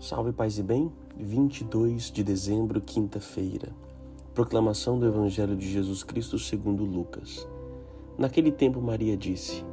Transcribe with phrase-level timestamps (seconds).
[0.00, 3.74] Salve Paz e Bem, 22 de dezembro, quinta-feira.
[4.32, 7.44] Proclamação do Evangelho de Jesus Cristo segundo Lucas.
[8.16, 9.64] Naquele tempo Maria disse: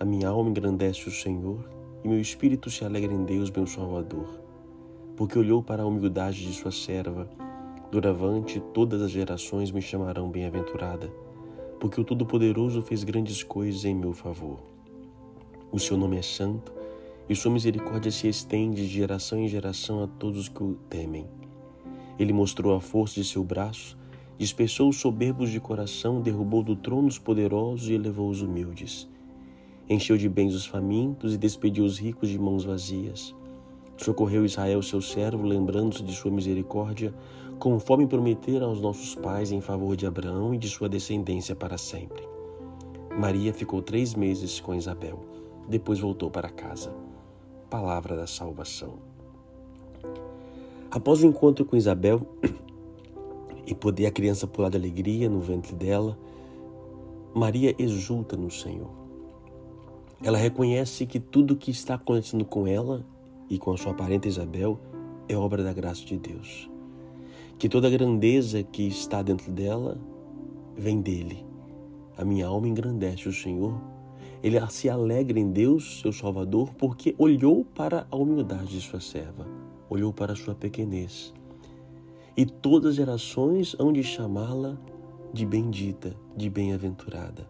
[0.00, 1.64] A minha alma engrandece o Senhor,
[2.02, 4.40] e meu espírito se alegra em Deus, meu Salvador,
[5.16, 7.30] porque olhou para a humildade de sua serva.
[7.92, 11.08] Doravante todas as gerações me chamarão bem-aventurada,
[11.78, 14.58] porque o Todo-Poderoso fez grandes coisas em meu favor.
[15.70, 16.77] O seu nome é santo
[17.28, 21.26] e sua misericórdia se estende de geração em geração a todos os que o temem.
[22.18, 23.98] Ele mostrou a força de seu braço,
[24.38, 29.08] dispersou os soberbos de coração, derrubou do trono os poderosos e elevou os humildes.
[29.88, 33.34] Encheu de bens os famintos e despediu os ricos de mãos vazias.
[33.96, 37.12] Socorreu Israel, seu servo, lembrando-se de sua misericórdia,
[37.58, 42.22] conforme prometera aos nossos pais em favor de Abraão e de sua descendência para sempre.
[43.18, 45.18] Maria ficou três meses com Isabel,
[45.68, 47.07] depois voltou para casa
[47.68, 48.94] palavra da salvação.
[50.90, 52.22] Após o encontro com Isabel
[53.66, 56.18] e poder a criança pular de alegria no ventre dela,
[57.34, 58.90] Maria exulta no Senhor.
[60.22, 63.04] Ela reconhece que tudo o que está acontecendo com ela
[63.50, 64.80] e com a sua parente Isabel
[65.28, 66.68] é obra da graça de Deus.
[67.58, 70.00] Que toda a grandeza que está dentro dela
[70.74, 71.44] vem dele.
[72.16, 73.78] A minha alma engrandece o Senhor
[74.42, 79.46] ele se alegra em Deus, seu Salvador, porque olhou para a humildade de sua serva,
[79.90, 81.34] olhou para a sua pequenez.
[82.36, 84.78] E todas as gerações hão de chamá-la
[85.32, 87.48] de bendita, de bem-aventurada,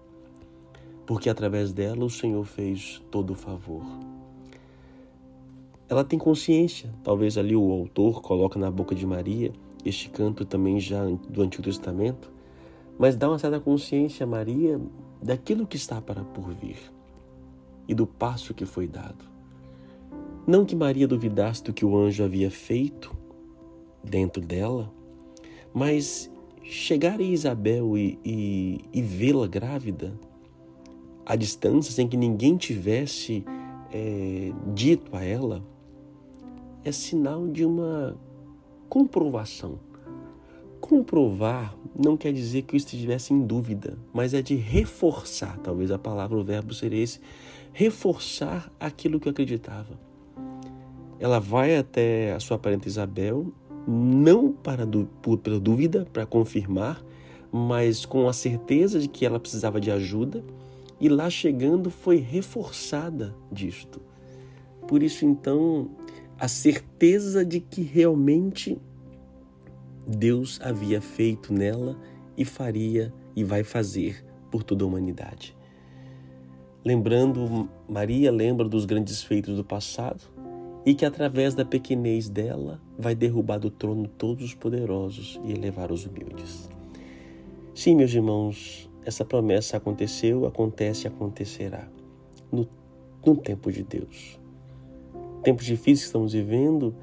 [1.07, 3.85] porque através dela o Senhor fez todo o favor.
[5.91, 9.53] Ela tem consciência, talvez ali o autor coloca na boca de Maria,
[9.85, 12.33] este canto também já do Antigo Testamento,
[12.99, 14.81] mas dá uma certa consciência a Maria
[15.23, 16.79] daquilo que está para por vir
[17.87, 19.25] e do passo que foi dado.
[20.47, 23.15] Não que Maria duvidasse do que o anjo havia feito
[24.03, 24.93] dentro dela,
[25.75, 26.31] mas
[26.63, 30.19] chegar a Isabel e, e, e vê-la grávida
[31.25, 33.45] à distância, sem que ninguém tivesse
[33.93, 35.63] é, dito a ela,
[36.85, 38.17] é sinal de uma
[38.89, 39.79] comprovação
[40.81, 45.99] comprovar não quer dizer que eu estivesse em dúvida, mas é de reforçar, talvez a
[45.99, 47.21] palavra, o verbo seria esse,
[47.73, 49.99] reforçar aquilo que eu acreditava.
[51.19, 53.53] Ela vai até a sua parente Isabel,
[53.87, 54.87] não para
[55.21, 57.03] por, pela dúvida, para confirmar,
[57.51, 60.45] mas com a certeza de que ela precisava de ajuda,
[61.01, 64.01] e lá chegando foi reforçada disto.
[64.87, 65.91] Por isso, então,
[66.39, 68.79] a certeza de que realmente
[70.09, 71.95] Deus havia feito nela
[72.35, 75.55] e faria e vai fazer por toda a humanidade.
[76.83, 80.23] Lembrando, Maria lembra dos grandes feitos do passado
[80.87, 85.93] e que através da pequenez dela vai derrubar do trono todos os poderosos e elevar
[85.93, 86.71] os humildes.
[87.75, 91.87] Sim, meus irmãos, essa promessa aconteceu, acontece e acontecerá
[92.51, 92.67] no,
[93.27, 94.41] no tempo de Deus.
[95.43, 96.95] Tempos difíceis que estamos vivendo,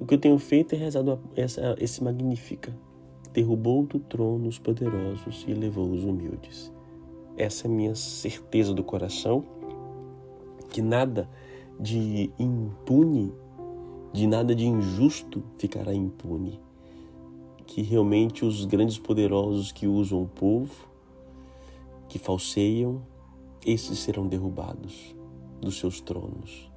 [0.00, 2.74] o que eu tenho feito é rezado essa, esse magnífica.
[3.34, 6.72] Derrubou do trono os poderosos e levou os humildes.
[7.36, 9.44] Essa é a minha certeza do coração,
[10.70, 11.28] que nada
[11.78, 13.30] de impune,
[14.10, 16.58] de nada de injusto ficará impune.
[17.66, 20.88] Que realmente os grandes poderosos que usam o povo,
[22.08, 23.02] que falseiam,
[23.64, 25.14] esses serão derrubados
[25.60, 26.70] dos seus tronos.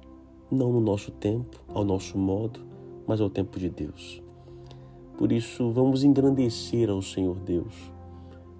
[0.50, 2.73] Não no nosso tempo, ao nosso modo,
[3.06, 4.22] mas ao tempo de Deus.
[5.16, 7.94] Por isso, vamos engrandecer ao Senhor Deus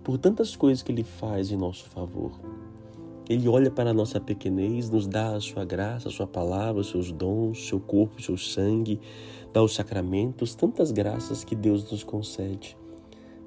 [0.05, 2.39] por tantas coisas que Ele faz em nosso favor.
[3.29, 6.91] Ele olha para a nossa pequenez, nos dá a sua graça, a sua palavra, os
[6.91, 9.01] seus dons, seu corpo, seu sangue,
[9.51, 12.77] dá os sacramentos, tantas graças que Deus nos concede.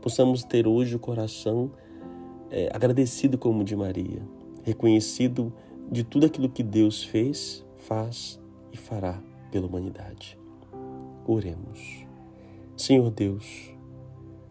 [0.02, 1.72] Possamos ter hoje o coração
[2.50, 4.22] é, agradecido como o de Maria,
[4.64, 5.54] reconhecido
[5.92, 8.40] de tudo aquilo que Deus fez, faz
[8.74, 10.40] e fará pela humanidade.
[11.28, 12.08] Oremos.
[12.78, 13.76] Senhor Deus,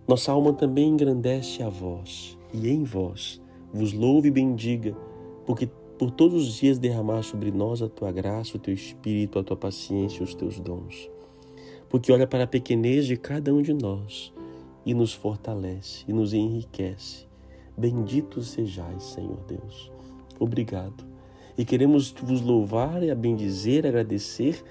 [0.06, 3.40] nossa alma também engrandece a vós, e em vós
[3.72, 4.94] vos louve e bendiga,
[5.46, 9.42] porque por todos os dias derramar sobre nós a tua graça, o teu espírito, a
[9.42, 11.10] tua paciência e os teus dons.
[11.88, 14.32] Porque olha para a pequenez de cada um de nós
[14.84, 17.26] e nos fortalece e nos enriquece.
[17.74, 19.90] Bendito sejais, Senhor Deus.
[20.38, 21.06] Obrigado.
[21.56, 24.62] E queremos vos louvar e a bendizer, agradecer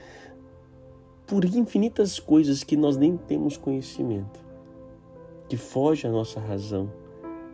[1.28, 4.46] por infinitas coisas que nós nem temos conhecimento,
[5.50, 6.92] que foge à nossa razão,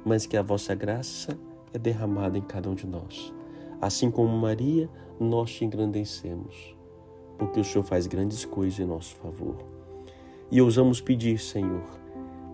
[0.04, 1.40] mas que a vossa graça
[1.74, 3.34] é derramada em cada um de nós.
[3.80, 6.76] Assim como Maria, nós te engrandecemos,
[7.38, 9.56] porque o Senhor faz grandes coisas em nosso favor.
[10.52, 11.84] E ousamos pedir, Senhor,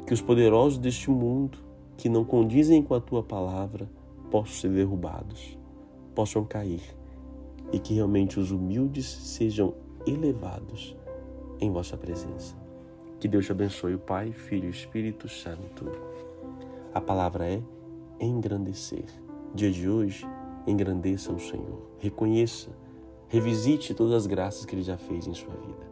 [0.05, 1.57] que os poderosos deste mundo,
[1.97, 3.89] que não condizem com a tua palavra,
[4.29, 5.57] possam ser derrubados,
[6.13, 6.95] possam cair,
[7.71, 9.73] e que realmente os humildes sejam
[10.05, 10.95] elevados
[11.59, 12.55] em vossa presença.
[13.19, 15.91] Que Deus te abençoe, o Pai, Filho e Espírito Santo.
[16.93, 17.61] A palavra é
[18.19, 19.05] engrandecer.
[19.53, 20.27] Dia de hoje,
[20.67, 21.89] engrandeça o Senhor.
[21.99, 22.69] Reconheça,
[23.27, 25.86] revisite todas as graças que Ele já fez em sua vida.